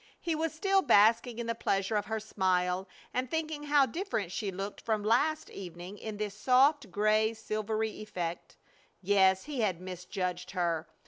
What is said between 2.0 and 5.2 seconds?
her smile, and thinking how different she looked from